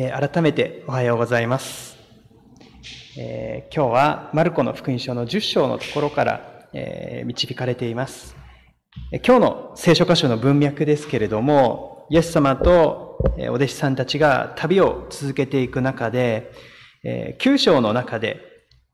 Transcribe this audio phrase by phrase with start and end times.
[0.00, 1.98] え、改めておはようございます、
[3.18, 8.36] えー、今日はマルコの福音書の10章のところから、えー、導かれています、
[9.26, 16.52] 今日の聖書箇所の文脈ですけれどもイエス様とお弟子さんたちが旅を続けていく中で、
[17.02, 18.40] え9章の中で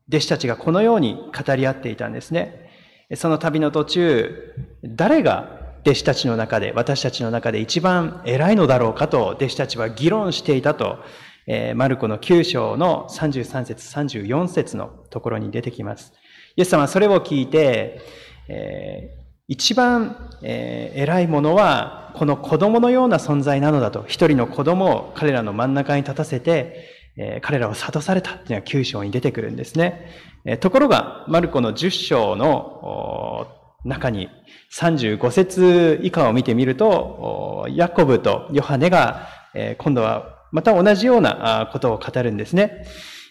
[0.07, 2.67] 弟子たちがこのように語り合っていたんですね。
[3.13, 10.97] その旅の途中誰が弟子たちの中で、私たちの中で一番偉いのだろうかと弟子たちは議論していたと、
[11.45, 16.11] えー、マルコの9章の33節、34節のところに出てきます。
[16.55, 18.01] イエス様はそれを聞いて、
[18.47, 30.09] えー、一番、えー、偉いものは、この子供のような存在なのだと、一人の子供を彼らの真ん中に立たせて、えー、彼らを諭されたっていうのは9章に出てくるんですね。
[30.45, 34.29] えー、ところが、マルコの10章の中に
[34.73, 39.29] 35節以下を見てみると、ヤコブとヨハネが、
[39.77, 42.85] 今度はまた同じようなことを語るんですね。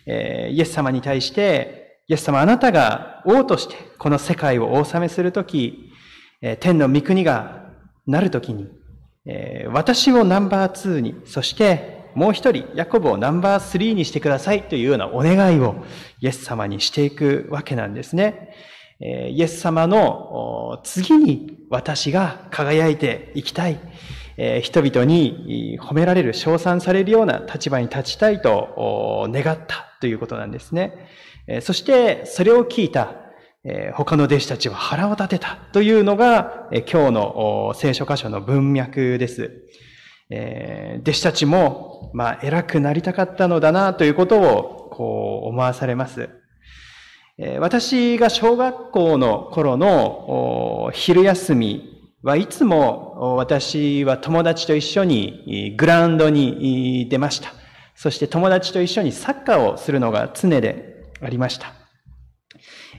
[0.06, 5.90] イエス様に対して、イエス様あなたが王としてこの世界をお治めするとき、
[6.60, 7.70] 天の御国が
[8.06, 8.68] なるときに、
[9.72, 15.84] 私をナンバー2に、そしてもう一人、ヤコブをナンバー3にしてくださいというようなお願いを
[16.20, 18.54] イエス様にしていくわけなんですね。
[19.00, 23.78] イエス様の次に私が輝いていきたい。
[24.62, 31.08] 人々に褒められる、称賛されるような立場に立ちたいと願ったということなんですね。
[31.60, 33.14] そしてそれを聞いた
[33.94, 39.50] 他の弟子たちは腹を立てたというのが今日の聖書箇所の文脈です。
[41.00, 46.30] 弟子たちも、ま、偉くなりたかったのだなということをこう思わされます。
[47.58, 57.52] 私が小学校の頃の昼休みはいつも私は友達と一緒にグラウンドに出ました。
[57.96, 61.72] そして友達と一緒にサッカーをするのが常でありました。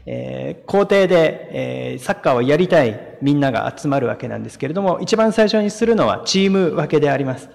[0.05, 7.49] えー、校庭で、えー、サッカーをやりたいみんなが集まるわけなんですけれども、一番最初にするのはチーム分けであります。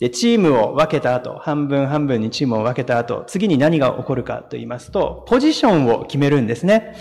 [0.00, 6.94] で、チームを分けた後、半分半分にチームを分けた後、次に何が起こるかと言いますと、ポジションを決めるんですね。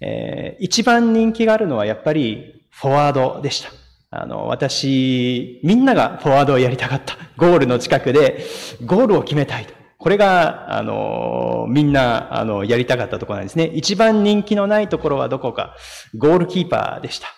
[0.00, 3.70] えー、一番人気があるのはやっぱりフォワードでした。
[4.10, 7.16] あの、私、みんながフォワードをやりたかった。
[7.36, 8.44] ゴールの近くで
[8.84, 9.74] ゴールを決めたいと。
[9.98, 13.64] これが、あの、みんな、あの、やりたかったところなんですね。
[13.64, 15.74] 一番人気のないところはどこか、
[16.16, 17.28] ゴールキーパーでした。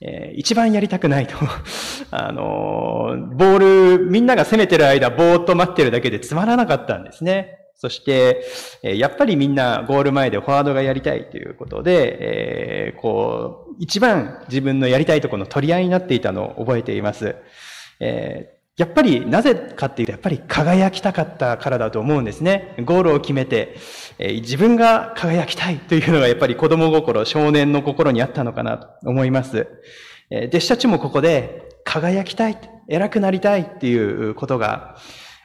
[0.00, 1.36] えー、一番やりたくないと。
[2.10, 7.58] あの、ボール、みんなが攻めてる間、ぼーっと待ってるだけでつまらなかったんですね。
[7.74, 8.42] そして、
[8.82, 17.36] えー、やっぱりみんなゴール前でフォワードがやりたいということで、えー、こう、一番自分のやりたいところの取り合いになっていたのを覚えています。
[18.00, 22.74] えやっぱりなぜかっていうと、やっぱり輝きたかったからだと思うんですね。
[22.84, 23.76] ゴールを決めて、
[24.18, 29.66] え、自分が輝きたいというのがやっぱり子供心、少年の心にあったのかなと思います。
[30.30, 34.96] え、弟子たちもここで輝きたい、偉くなりたいっていうことが、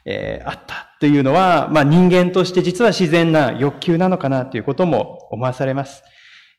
[0.04, 6.04] え、あったというのは、まあ人間として実は自然な欲求なのかなということも思わされます。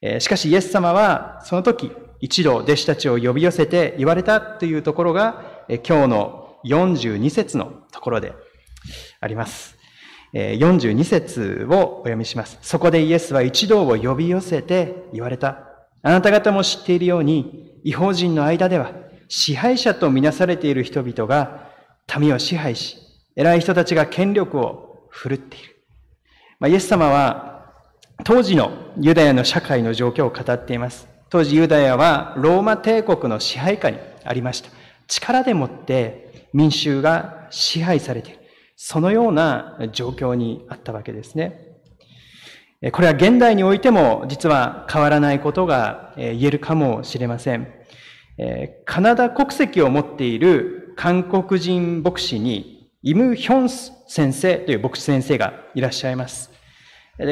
[0.01, 8.33] え、しかしイエス様はその時一度弟子たちを呼び寄せて言われたというところが、今日の42節のところで
[9.21, 9.77] あります。
[10.35, 12.59] 42節をお読みします。
[12.63, 15.69] そこでイエスは一同を呼び寄せて言われた。
[16.03, 18.93] あなた方も知っているように、違法人の間では
[19.29, 21.69] 支配者とみなされている人々が
[22.19, 22.99] 民を支配し、
[23.37, 25.77] 偉い人たちが権力を振るっている。
[26.61, 27.73] まあ、イエス様は
[28.25, 31.09] 当時のユダヤの社会の状況を語っています。
[31.29, 34.71] 当時ユダヤはローマ帝国の支配下にありました。
[35.09, 36.22] 力でもって
[36.53, 38.39] 民衆が支配されている。
[38.77, 41.69] そのような状況にあったわけですね。
[42.93, 47.69] これは現代においても実は変わらないことが言えるかもしれません。
[48.85, 56.51] カナダ国籍を持っている韓国人牧師にイム・ヒョンス先生という牧師先生がいらっしゃいます。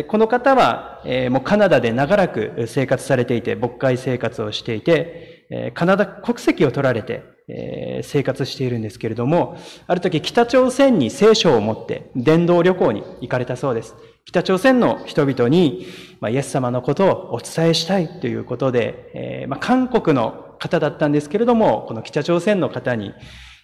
[0.09, 9.57] この方は、もうカナダで長らく生活されていて、牧会生活をしていて、カナダ国籍を取られて、え生活しているんですけれども、
[9.87, 13.95] ある時北朝鮮に聖書を持って伝道旅行に行かれたそうです。
[14.25, 15.87] 北朝鮮の人々に、
[16.21, 23.13] ま、イエス様のことをお伝えしたいということで、え、ま、韓国の方だったんですけれども、この北朝鮮の方に、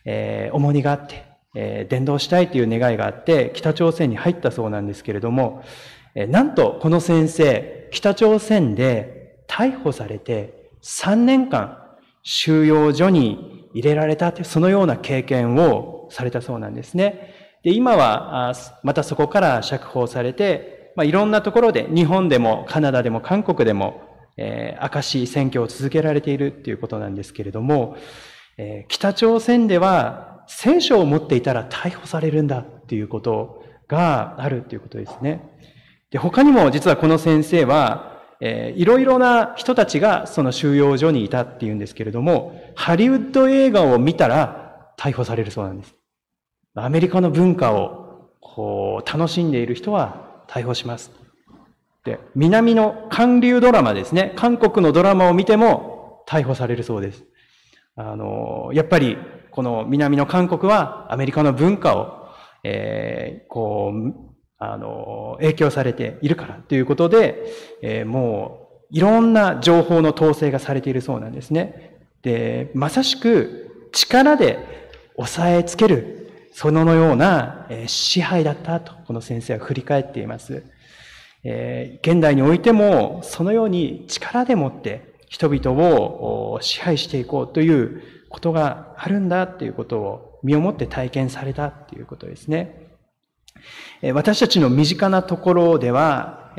[0.05, 1.25] えー、重荷があって、
[1.55, 5.63] え、伝道したいという願いがあって、北朝鮮に入ったそうなんですけれども、
[6.15, 11.79] え、なんとこの先生、北朝鮮で逮捕されて3年間
[12.23, 17.35] 収容所に入れられたという、そのような経験をされたそうなんですね。
[17.63, 24.01] で、今は、またそこから釈放されて、まあ、いろんなところで、日本でもカナダでも韓国でも、
[24.39, 27.97] えー、明石選挙を続けられているっていうことなんですけれども、
[28.57, 35.43] えー、北朝鮮では聖書を持っていたら逮捕されるんだっていうことがあるっていうことですね。
[36.11, 45.95] で、他にも実はこの先生は、えー、いろいろな人たちがその収容所にいたっていうんですけれども、ハリウッド映画を見たら逮捕されるそうなんです。
[46.75, 51.11] アメリカの文化をこう楽しんでいる人は逮捕します。
[52.05, 54.33] で、南の韓流ドラマですね。
[54.37, 57.25] 韓国のドラマを見ても逮捕されるそうです。
[57.97, 59.17] あの、やっぱり
[59.51, 62.29] この南の韓国はアメリカの文化を、
[62.63, 67.45] えー、こう、あの、影響されているからということで、
[67.83, 71.99] えー、もういろんな情報の統制がされているそうなんですね。
[72.23, 74.59] で、まさしく力で
[75.17, 80.65] 抑えつけるそのような支配だったと、この先生は振り返っています。
[81.45, 92.86] え現代においても、そのように力でもって人々を支配していこうということがあるんだということを身をもって体験されたということですね。
[94.15, 96.53] 私たちの身近なところでは、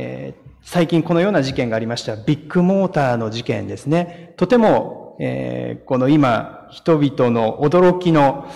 [0.61, 2.15] 最近このような事件がありました。
[2.15, 4.33] ビッグモーターの事件ですね。
[4.37, 5.17] とても、
[5.85, 8.49] この今、人々の驚きの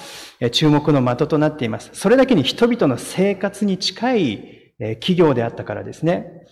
[0.52, 1.90] 注目の的となっています。
[1.94, 6.44] それだけに人々の生活に近い企業であったからですね。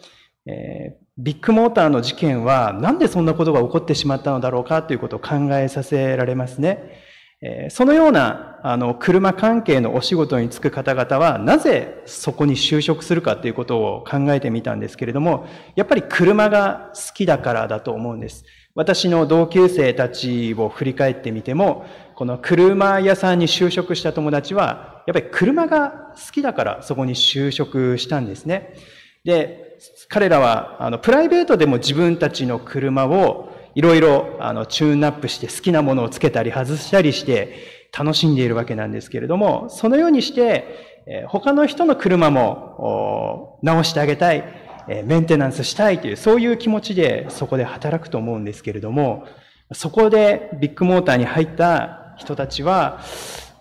[1.17, 7.08] ビッグモーターの事件はなんでそんなことが起こってしまったのだろうかということを考えさせられますね。
[7.69, 18.43] そのような、あの、車関係のお仕事に就く方々は、なぜそこに就職するかということを考えてみたんですけれども、やっぱり車が好きだからだと思うんです。
[18.75, 28.73] 私の同級生たちを振り返ってみても、この車屋さんに就職した友達は、やっぱり車が好きだからそこに就職したんですね。
[29.23, 29.77] で、
[30.09, 33.48] 彼らは、あの、プライベートでも自分たちの車を
[33.79, 44.43] いろいろ、あの、チューンアップして好きなものをつけたり外したりして楽しんでいるわけなんですけれども、そのようにして、他の人の車も直してあげたい、
[45.05, 49.23] メンテナンスしたいという、そういう気持ちでそこで働くと思うんですけれども、
[49.71, 52.99] そこでビッグモーターに入った人たちは、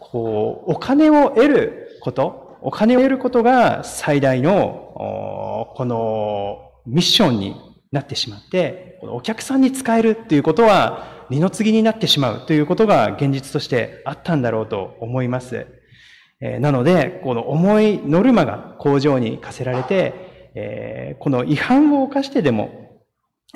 [0.00, 15.66] こう、お金を得ること、お金を得ることが最大の、このミッションになってしまって、お客さんに使えるっていうことは二の次になってしまうということが現実としてあったんだろうと思います。
[16.40, 23.00] なので、この重いノルマが工場に課せられて、この違反を犯してでも、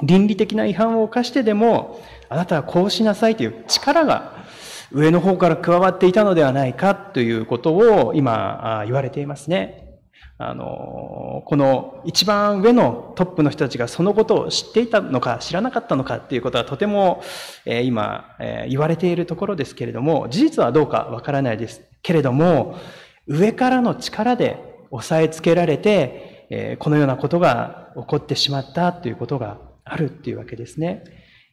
[0.02, 4.44] 倫理的な違反を犯してでも、あなたはこうしなさいという力が
[4.90, 9.81] 上の方から加わっていたのではないかということを今言われていますね。
[10.38, 17.23] あの、この一番上のトップの人たちがそのことを知っていたのか知らなかったのかっていうことはとても、
[17.64, 21.82] え今、え言われているところですけれども、事実はどうかわからないです。
[22.02, 22.76] けれども、
[23.26, 24.58] 上からの力で
[24.90, 31.05] 押さえつけられて、えこのようなことが起こってしまったということがあるっていうわけですね。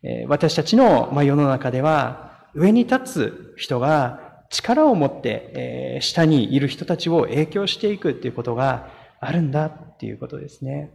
[0.03, 10.91] え私たちの、ま世の中では、上に立つ人が力を持って、え下にいる人たちを影響していくっていうことがあるんだっていうことですね。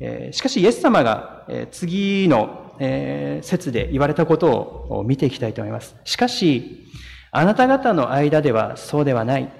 [0.00, 5.94] えしかし、イエス様が、え次の、え説で言われたことを見ていきたいと思います。
[6.04, 6.86] しかし、
[7.32, 9.52] あなた方の間ではそうではない。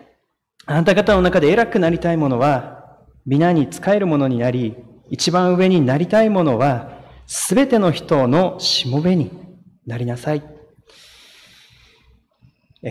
[0.66, 4.76] あなた方の中で偉くなりたいものは、皆に仕えるものになり、
[5.10, 9.30] 一番上になりたいものは、すべての人のしもべに
[9.86, 10.42] なりなさい。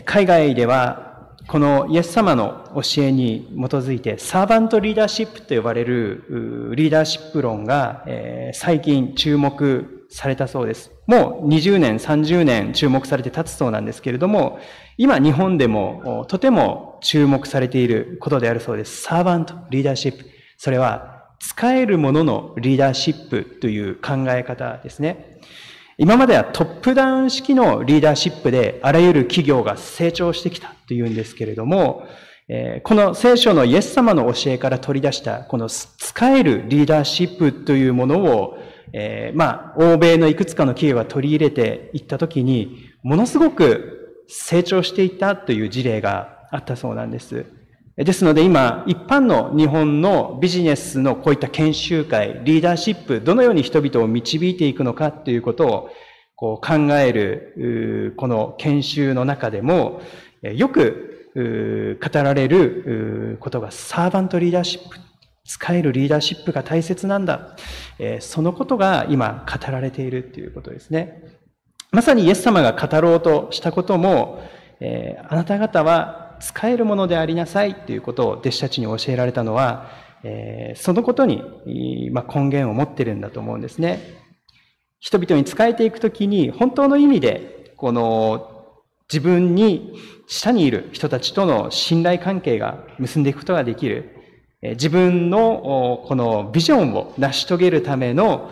[0.05, 8.05] 海外では、このイエス様の教えに基づいて、サーバントリーダーシップと呼ばれるリーダーシップ論が
[8.53, 10.91] 最近注目されたそうです。
[11.07, 14.59] もう20年、30年注目されて立つそうなんですけれども、
[14.97, 19.01] 今日本でもとても注目されていることであるそうです。
[19.01, 20.23] サーバントリーダーシップ。
[20.57, 25.39] それは使えるもののリーダーシップという考え方ですね。
[26.01, 32.07] 今まではトップダウン式のリーダーシップであらゆる企業が成長してきたというんですけれども、
[32.83, 38.57] この聖書のイエス様の教えから取り出したこの使えるリーダーシップというものを、
[38.93, 47.45] えー、まあ、欧米のいくつかの企業が取り入れていったときに、ものすごく成長していったという事例があったそうなんです。
[48.05, 55.89] ですので今、一般の日本のビジネスのこういった研修会、リーダーシップ、どのように人々を導いていくのかということを
[56.35, 60.01] こう考える、この研修の中でも、
[60.41, 64.97] よく語られることがサーバントリーダーシップ。
[65.43, 67.57] 使えるリーダーシップが大切なんだ。
[68.19, 71.23] そのことが今語られているということですね。
[71.91, 74.43] まさにイエス様が語ろうとしたことも、
[75.27, 83.99] あなた方は使えるものでありなさいということを弟子たちに教えられたのはえ、そのことにま、根源を持ってるんだと思うんですね。
[84.99, 88.75] 人々に仕えていくときに本当の意味で、この
[89.11, 89.93] 自分に
[90.27, 94.15] 下にいる人たちとの信頼関係が結んでいくことができる。
[94.61, 98.51] 自分のこのビジョンを成し遂げるための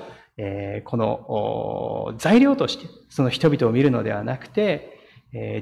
[0.86, 5.01] この材料としてその人々を見るのではなくて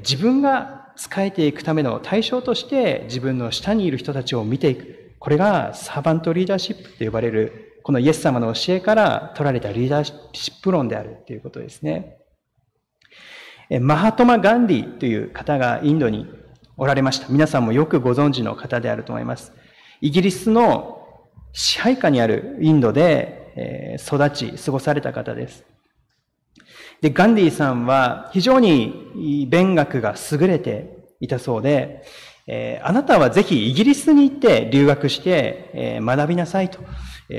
[0.04, 5.16] 自分が仕えていくための対象として自分の下にいる人たちを見ていく。
[5.20, 12.18] これがサーバントリーダーシップと呼ばれるこのイエス様の教えから取られたリーダーシップ論であるということですね。
[13.82, 16.28] マハトマ・ガンディという方がインドに
[16.78, 17.28] おられました。
[17.30, 19.54] 皆さんもよくご存知の方であると思います。
[20.02, 21.04] イギリスの
[21.54, 25.64] 支配下にあるインドで育ち、過ごされた方です。
[27.02, 32.04] で、ガンディさんは非常に勉学が優れていたそうで、
[32.84, 36.80] あなたはぜひイギリスに行って留学して学びなさいと、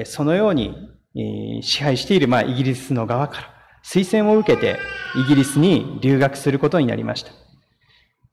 [0.04, 0.74] そのように
[1.16, 4.78] え支配している、まあ、イギリスの側から推薦を受けて
[5.16, 7.32] イギリスに留学することになりました。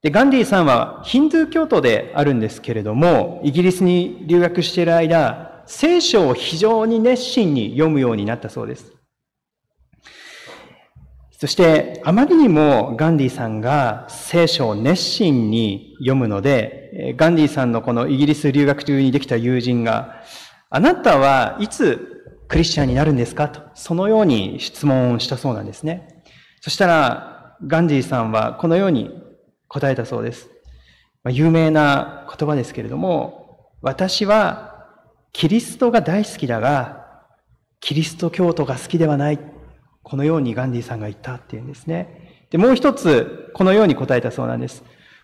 [0.02, 8.92] で、ガンディさんはヒンドゥー教徒であるんですけれども、イギリスに留学している間、聖書を非常に熱心に読むようになったそうです。
[11.44, 20.24] そして、あまりにもガンディさんが聖書を熱心に読むので、ガンディさんのこのイギリス留学中にできた友人が、
[20.70, 23.50] あなたはいつクリスチャンになるんですか？
[23.50, 26.24] と、そのように質問をしたそうなんですね。
[26.62, 29.12] そしたら、ガンジーさんはこのように
[29.68, 30.48] 答えたそうです。
[31.26, 34.88] ま有名な言葉ですけれども、私は
[35.34, 37.26] キリストが大好きだが、
[37.82, 39.53] キリスト教徒が好きではない。
[40.04, 42.46] このようにガンディさんが言ったっていうんですね。
[42.52, 44.84] で、もう一つ、このように答えたそうなんです。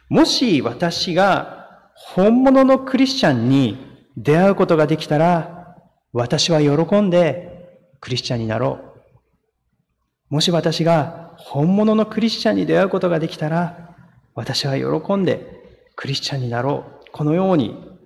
[0.10, 3.78] もし私が本物のクリスチャンに
[4.18, 5.76] 出会うことができたら、
[6.14, 8.80] 私は喜んでクリスチャンになろ
[10.32, 10.34] う。
[10.34, 13.96] もし私が本物のクリスチャンに出会うことができたら、
[14.34, 15.60] 私は喜んで
[15.96, 17.06] クリスチャンになろう。
[17.12, 17.99] このように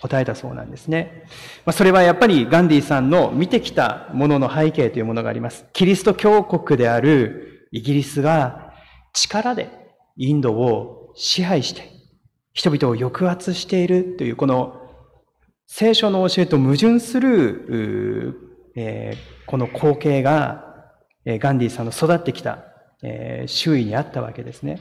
[0.00, 1.24] 答えたそうなんですね。
[1.64, 5.66] まあ、それはやっぱりガンディさんの見てきたものの背景というものがあります。
[5.72, 8.72] キリスト教国であるイギリスが
[9.12, 9.68] 力で
[10.16, 11.90] インドを支配して
[12.52, 14.80] 人々を抑圧しているというこの
[15.66, 18.34] 聖書の教えと矛盾する、
[18.74, 19.16] えー、
[19.46, 20.90] この光景が、
[21.24, 22.64] え、ガンディさんの育ってきた、
[23.04, 24.80] えー、周囲にあったわけですね。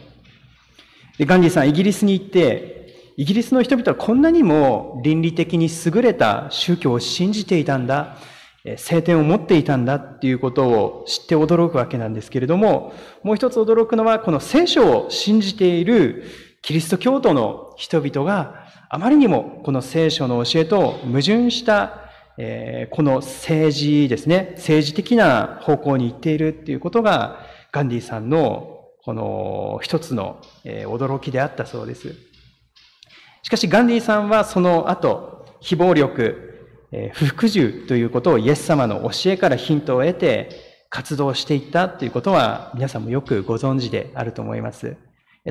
[1.19, 2.78] でガンディさん、イギリスに行って、
[3.19, 8.15] イギリスの人々はこんなにも倫理的に優れた宗教を信じていたんだ、
[8.77, 16.23] 聖典を持っていたんだっていうことを知って驚くわけなんですけれども、もう一つ驚くのは、この聖書を信じている
[16.61, 27.41] キリスト教徒の人々が、あまりにもこの聖書の教えと矛盾した、え、この政治ですね、政治的な方向に行っているっていうことが、
[27.73, 32.28] ガンディさんのこの一つの、え、驚きであったそうです。
[33.43, 40.49] しかしガンディさんはその後、非暴力、えー、不服従ということをイエス様の教えからヒントを得て
[40.89, 44.95] 活動していったということは皆さんもよくご存知であると思います。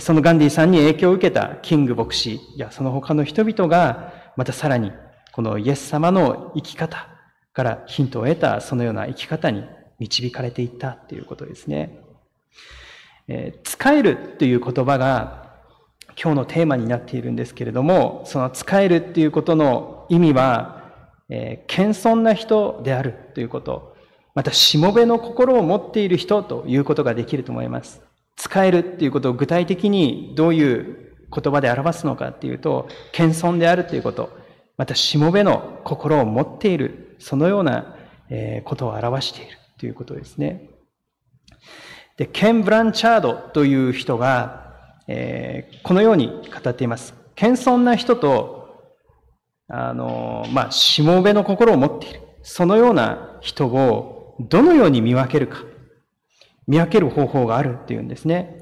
[0.00, 4.92] そのガンディさんに影響を受けたキング牧師やその他の人々が、またさらに
[5.32, 7.08] このイエス様の生き方
[7.52, 9.64] からヒントを得たそのような生き方に
[9.98, 12.00] 導かれていったということですね。
[13.28, 15.47] え、使えるという言葉が
[16.20, 20.82] 今日のテーマになっているんですけれども、その使えるっていうことの意味は、
[21.28, 23.94] えー、謙遜な人であるということ、
[24.34, 28.02] またしもべの心を持っている人ということができると思います。
[28.34, 34.30] 使えるっていうことを具体的にどういう言葉で表すのかっていうと、謙遜であるということ、
[34.76, 37.94] またしもべの心を持っている、そのような
[38.64, 40.70] ことを表しているということですね。
[42.16, 44.67] で、ケン・ブランチャードという人が、
[45.08, 47.14] えー、このように語っています。
[47.34, 48.92] 謙遜な人と、
[49.68, 52.20] あの、まあ、しもべの心を持っている。
[52.42, 55.64] そのような人をどのように見分けるか。
[56.66, 58.58] 見分ける方法があるっていうんですね。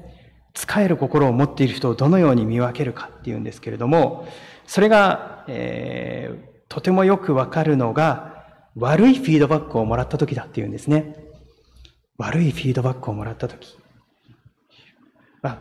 [0.53, 4.27] 使える心を持っている人をどのように見分けるかっていうんですけれども、
[4.65, 11.15] それが、えー、とてもよくわかるのが、悪いフィードバックをもらった時だっていうんですね。
[12.17, 13.76] 悪いフィードバックをもらった時。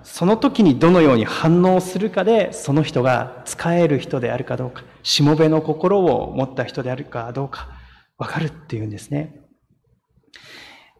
[0.03, 7.69] その時にどのように反応するかで、その人が使える人であるかどうか、しもべの心を持った人であるかどうか、
[8.19, 9.43] わかるっていうんですね。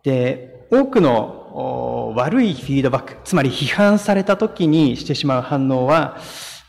[0.03, 6.19] で、多くの悪いフィードバック、つまり批判された時にしてしまう反応は、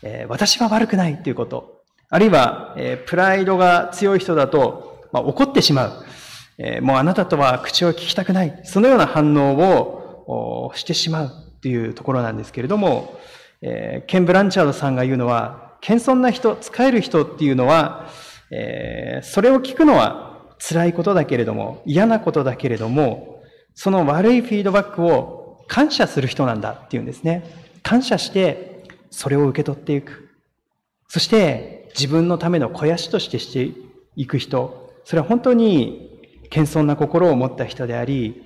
[0.02, 1.82] えー、私は悪くないということ。
[2.08, 6.04] あるいは、えー、プライドが強い人だと、まあ、怒ってしまう。
[6.58, 8.60] えー、もうあなたとは口を聞きたくない。
[8.64, 9.56] そのような反応
[10.26, 13.18] をしてしまうというところなんですけれども、
[13.60, 18.08] えー、ケン・ブランチャードさんが言うのは、謙遜な人、使える人っていうのは、
[18.50, 23.42] えー、それを聞くのは辛いことだけれども、嫌なことだけれども、
[23.74, 27.44] その悪いフィードバックを感謝する人なんだっていうんですね。
[27.82, 30.28] 感謝して、それを受け取っていく。
[31.08, 33.70] そして、自分のための肥やしとしてして
[34.16, 34.92] いく人。
[35.04, 38.42] それは本当に謙遜な心を持った人であり、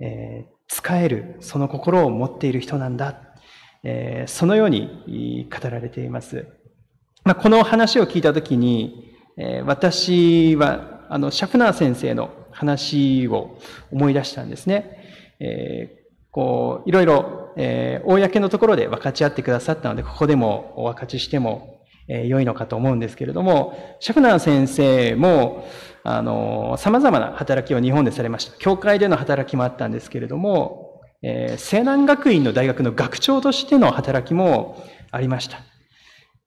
[0.00, 3.22] えー、使える、その心を持っている人なんだ。
[3.84, 6.46] えー、そのように語られています。
[7.24, 13.58] まあ、この話を聞いたときに、えー、私は、あの、シャフナー先生の話を
[13.90, 15.36] 思い出したんですね。
[15.40, 21.77] えー、こう、いろいろ、えー、公のところで分かち合ってくださったので、ここでもお分かちしても、
[22.08, 25.68] え、良いのかと思うんですけれども、シャフナー先生も、
[26.04, 28.56] あの、様々な働きを日本でされました。
[28.58, 35.58] 教会での働きもあったんですけれども、えー、西南学院の大学の学長としての働きもありました。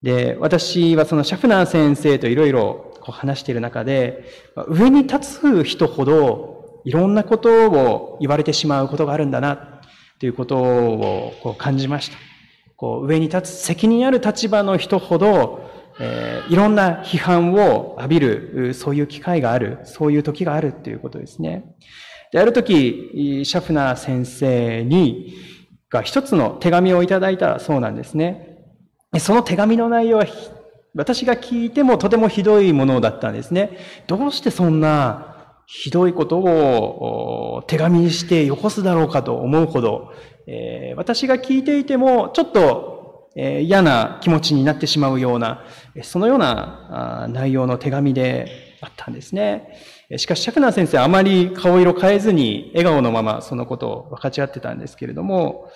[0.02, 4.26] で、私はそのシャフナー先生といろいろ話している中で、
[4.68, 9.82] 上に立つ人ほどいろんなことを言われてしまうことがあるんだな、
[10.20, 12.31] ということをこう感じました。
[12.82, 15.70] こう上に立つ責任ある立場の人ほど、
[16.00, 21.76] えー、いろんな批判を浴びる、そういう機会がある、そういう時があるっていうことですね。
[22.32, 25.36] で、ある時、シャフナー先生に、
[25.92, 28.58] が一つの手紙をいただいたそうなんですね。
[29.20, 30.26] その手紙の内容は、
[30.96, 33.78] 私が聞いてもとてもひどいものだったんですね。
[34.08, 35.31] どうしてそんな
[35.66, 40.14] ひどいことを手紙にしてよこすだろうかと思うほど、
[40.48, 42.92] えー、私が聞いていてもちょっと
[43.36, 45.64] えー、嫌な気持ちになってしまうような、
[46.04, 49.78] そのような内容の手紙であったんですね。
[50.18, 55.70] しかし、シャクナー先生あまり顔色変えずに笑顔のままそのことを分かち合ってたんですけれども、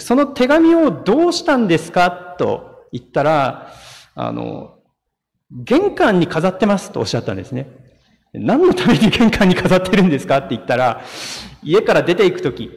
[0.00, 3.72] その手紙をどうしたんですかと言ったら、
[4.14, 4.74] あの、
[5.50, 7.87] 玄関に飾ってますとおっしゃったんですね。
[8.32, 10.38] 何のために玄関に飾ってるんですか？
[10.38, 11.02] って言ったら、
[11.62, 12.70] 家から出ていくとき、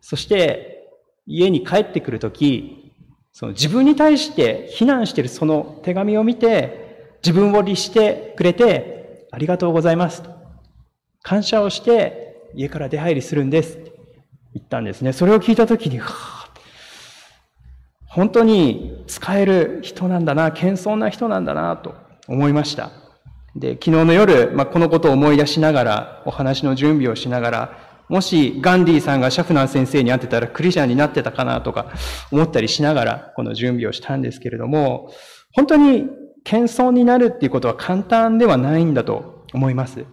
[0.00, 0.90] そして
[1.26, 2.92] 家に帰ってくるとき、
[3.32, 10.30] その自分に対して非難しているその手紙を見て、自分を律してくれて、ありがとうございますと。
[11.22, 13.92] 感謝をして家から出入りするんですって
[14.54, 15.12] 言ったんですね。
[15.12, 16.00] それを聞いたときに、
[18.06, 21.94] 本当に使える人なんだな、謙遜な人なんだなと
[22.28, 22.90] 思いました。
[23.56, 31.92] で、昨日の夜、まあ、このことを思い出しながら、お話の準備をしながら、もしガンディーさんがシャフナー先生に会ってたらクリスチャンになってたかなとか
[32.30, 35.10] 思ったりしながらこの準備をしたんですけれども、
[35.52, 36.06] 本当に
[36.44, 40.04] 謙遜になるっていうことは簡単ではないんだと思います。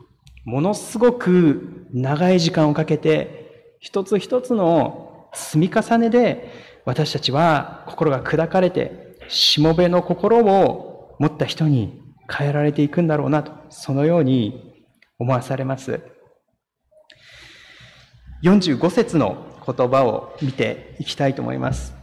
[0.45, 6.51] ものすごく長い時間をかけて一つ一つの積み重ねで
[6.85, 14.83] 私たちは心が砕かれてしもべの心を持った人に変えられていくんだろうなと、そのように
[15.19, 16.01] 思わされます。
[18.43, 21.95] 45節の言葉を見ていきたいと思います。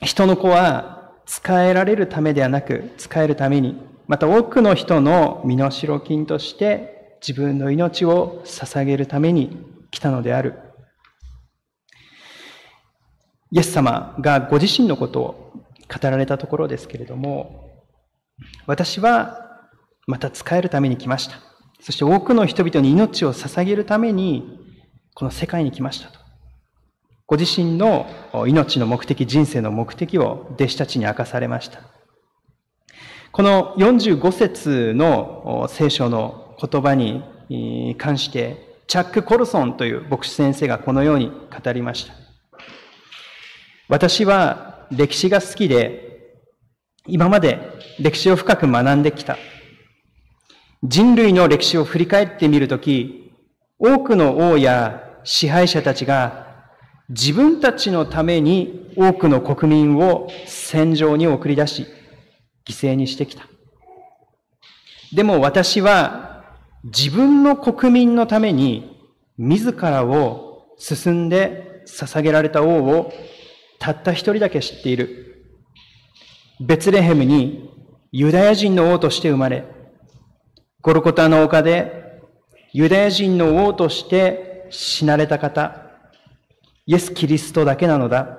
[0.00, 10.54] 人の子は使えられるためではなく、使えるために、また多くの人の身代金として自分の命を捧げるために来たのである。
[13.50, 15.52] イエス様がご自身のことを
[15.88, 17.67] 語られたところですけれども、
[18.66, 19.60] 私は
[20.06, 21.36] また使えるために来ました。
[21.80, 24.58] そして多くの人々に命を捧げるために
[25.14, 26.18] この世界に来ましたと。
[27.26, 28.06] ご自身の
[28.46, 31.80] 命の目的、人生の目的を弟子たちに明かされました。
[33.30, 37.22] この45節の聖書の言葉に
[37.98, 42.14] 関して、チャック・コルソンという牧師先生がこのように語りました。
[43.88, 46.07] 私は歴史が好きで、
[47.08, 47.58] 今まで
[47.98, 49.36] 歴史を深く学んできた。
[50.84, 53.32] 人類の歴史を振り返ってみるとき、
[53.78, 56.46] 多くの王や支配者たちが
[57.08, 61.86] 自分たちのために多くの国民を戦場に送り出し、
[62.68, 63.48] 犠牲にしてきた。
[65.14, 66.44] でも私は
[66.84, 68.96] 自分の国民のために
[69.38, 73.12] 自らを進んで捧げられた王を
[73.78, 75.27] たった一人だけ知っている。
[76.60, 77.70] ベツレヘムに
[78.10, 79.64] ユダヤ人の王として生まれ、
[80.80, 82.20] ゴルコタの丘で
[82.72, 85.82] ユダヤ人の王として死なれた方、
[86.86, 88.38] イエス・キリストだけなのだ。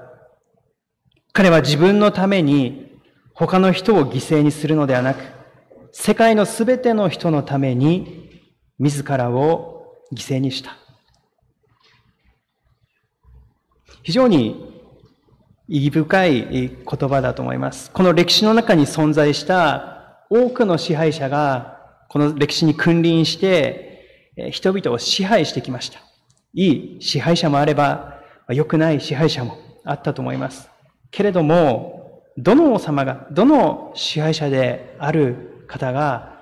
[1.34, 2.99] 彼は自分のために
[3.34, 5.23] 他の人を犠牲にするのではなく、
[5.91, 8.29] 世界のすべての人のために
[8.79, 10.77] 自らを犠牲にした。
[14.03, 14.79] 非常に
[15.71, 17.91] 意義深い言葉だと思います。
[17.91, 21.77] この歴史の中に存在した多くの支配者が
[22.10, 25.99] この歴史に君臨して人々を支配してきました。
[26.55, 30.71] いい支配者もあれば良くない支配者もあったと思います。
[31.12, 36.39] けれども、どの王様が、どの支配者である方が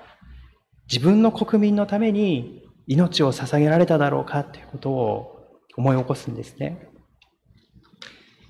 [0.90, 6.87] 自分の国民のために命を捧げられただろうかということを思い起こすんですね。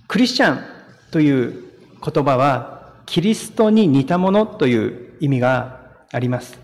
[0.08, 0.64] クリスチャン
[1.10, 1.64] という
[2.02, 6.58] 言葉は、キリストに似たものという意味があります。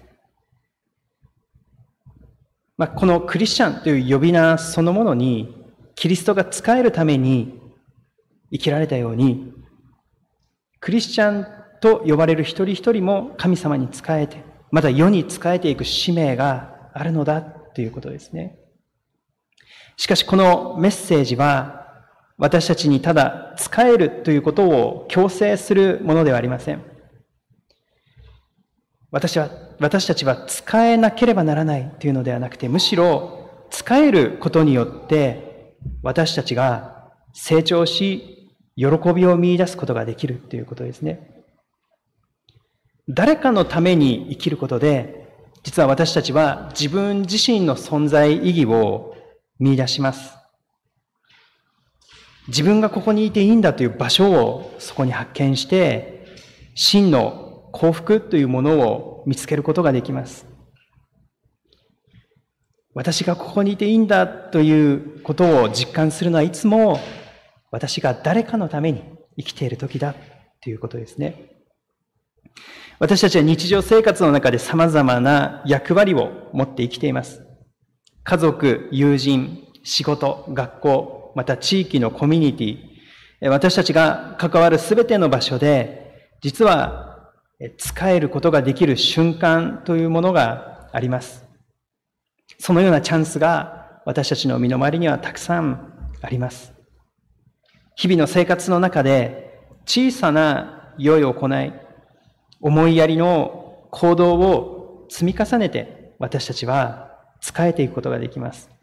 [2.79, 5.63] まあ、このクリスチャンという呼び名そのものに、
[5.95, 7.61] キリストが使えるために
[8.51, 9.53] 生きられたように、
[10.81, 11.47] クリスチャン
[11.83, 18.59] と呼ばれる一人一人も神様に仕えて、また世に仕えていく使命があるのだということですね。
[19.99, 21.84] しかしこのメッセージは、
[22.37, 26.83] 私たちにただ使えるということを強制するものではありません。
[29.11, 41.45] 私は、私たちは使えなければならないというのではなくて、むしろ使えることによって私たちが成長し、喜びを見出すことができるということですね。
[43.09, 45.29] 誰かのために生きることで、
[45.63, 49.15] 実は私たちは自分自身の存在意義を
[49.61, 50.44] 見出します。
[52.49, 56.27] 自分がここにいていいんだという場所をそこに発見して、
[56.75, 60.47] 真の幸福というものを見つけることができます。
[62.95, 67.01] 私がここにいていいんだということを実感するのはいつも
[67.73, 69.03] 私が誰かのために
[69.37, 70.15] 生きている時だ
[70.63, 71.51] ということですね。
[73.01, 77.43] 私たちは日常生活の中で様々な役割を持って生きています。
[78.23, 87.33] 家族、友人、仕事、学校、また地域のコミュニティ、私たちが関わるすべての場所で、実は
[87.79, 91.45] 使えることができる瞬間というものがあります。
[92.59, 96.73] そのようなチャンスが私たちの身の回りにはたくさんあります。
[97.97, 101.73] 日々の生活の中で小さな良い行い、
[102.61, 108.74] 思いやりの行動を積み重ねて私たちは使えていくことができます。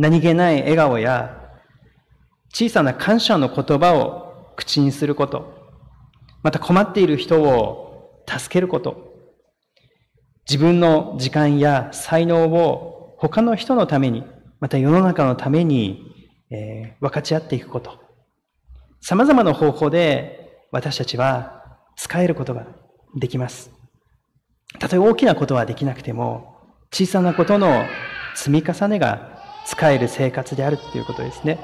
[0.00, 1.36] 何気ない笑顔や
[2.48, 5.52] 小さな感謝の言葉を口にすること、
[6.42, 9.12] また困っている人を助けること、
[10.48, 14.24] 自分の時間や才能を他の人のために、
[14.58, 18.00] また世の中のために、えー、分かち合っていくこと。
[19.02, 22.66] 様々な方法で私たちは使えることが
[23.16, 23.70] できます。
[24.78, 26.56] たとえ大きなことはできなくても、
[26.90, 27.84] 小さなことの
[28.34, 29.29] 積み重ねが
[29.66, 31.58] 使える生活であるということですね。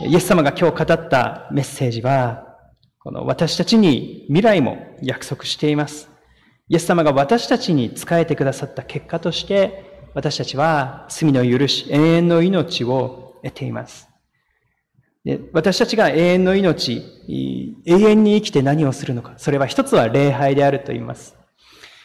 [0.00, 2.56] イエス様が今日語ったメッセージは、
[2.98, 6.08] この私たちに未来も約束しています。
[6.68, 14.08] イエス様が私たちに仕えてくださった結果として、私たちは罪の許し、永遠の命を得ています。
[15.24, 17.02] で私たちが永遠の命、
[17.86, 19.34] 永遠に生きて何をするのか。
[19.38, 21.36] それは一つは礼拝であると言います。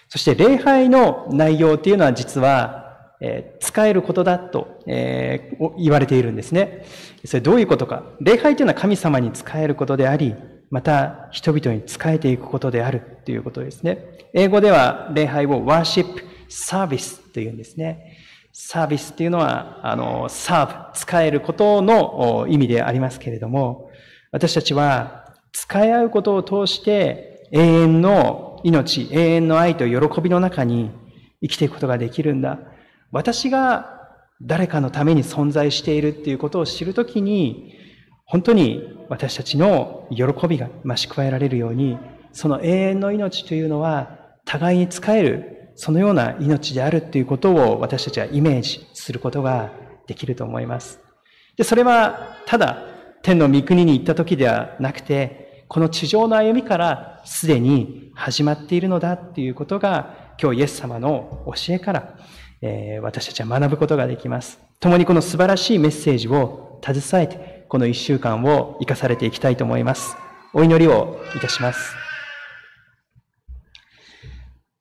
[0.07, 2.88] そして礼拝の内容というのは実は
[3.21, 6.85] えー、使えることだと、えー、言われているんですね。
[7.25, 8.03] それどういうことか。
[8.21, 10.35] 礼拝というのは神様に使えることであり、
[10.71, 14.05] また人々に使えていくことであるということですね。
[14.33, 16.05] 英語では礼拝を worship
[16.49, 18.17] service というんですね。
[18.53, 23.89] サービスっていうのは、あの、サーブ、使えることの意味でありますけれども、
[24.31, 30.91] 私たちは使い合うことを通して永遠の命、永遠の愛と喜びの中に
[31.41, 32.59] 生きていくことができるんだ。
[33.11, 33.99] 私が
[34.41, 37.75] 誰かのために存在しているっていうことを知るときに、
[38.25, 41.97] 本当に私たちの喜びが増し加えられるように、
[42.31, 49.71] その永遠の命というのは互いに使える、そのような命であるっていうことを私たちはイメージすることが
[50.07, 50.99] できると思います。
[51.57, 52.83] で、それはただ
[53.23, 62.15] 天の御国に行った時ではなくて、この地上の歩みからすでに始まっているのだっていうことが今日イエス様の教えから
[62.61, 64.59] えー、私たちは学ぶことができます。
[64.79, 70.17] 共にこの素晴らしいメッセージを携えて、この一週間を生かされていきたいと思います。
[70.53, 71.93] お祈りをいたします。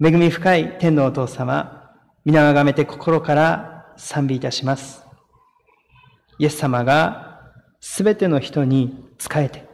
[0.05, 1.93] 恵み深い天のお父様、
[2.25, 5.05] 皆をがめて心から賛美いたします。
[6.39, 9.69] イエス様がすべての人に仕えて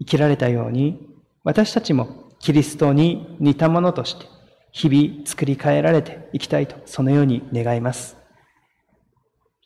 [0.00, 1.08] 生きられたように、
[1.44, 4.26] 私たちもキリストに似たものとして
[4.74, 8.16] 日々作り変えられていきたいと、そのように願います。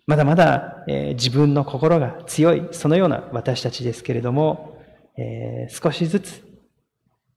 [0.07, 4.79] まだまだ、えー、自分の心が強い、そのような私たちですけれども、
[5.17, 6.43] えー、少しずつ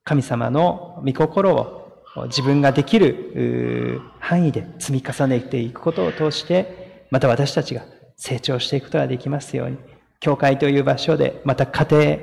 [0.04, 7.86] 神様の御心を自分ができる範囲で積み重ねていくことを通して、また私たちが
[8.18, 9.78] 成長していくことができますように、
[10.20, 12.18] 教会という場所で、また家庭、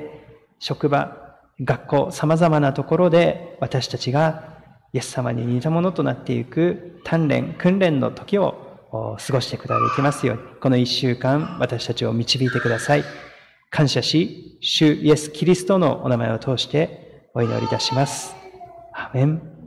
[0.59, 4.48] 職場、学校、様々なところで私たちが
[4.93, 13.03] イエス様に似たものとなっていく鍛錬、訓練の時を過ごしてくことができますように、この一週間、私たちを導いてください。
[13.69, 18.35] 感謝し、主イエス・キリストのお名前を通してお祈りいたします。
[18.93, 19.58] アメン。